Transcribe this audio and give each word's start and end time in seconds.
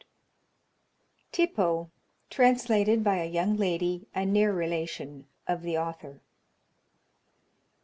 TIPPO. 1.31 1.91
_Translated 2.31 3.03
by 3.03 3.17
a 3.21 3.27
young 3.29 3.55
Lady, 3.55 4.07
a 4.15 4.25
near 4.25 4.51
Relation 4.51 5.27
of 5.47 5.61
the 5.61 5.77
Author. 5.77 6.21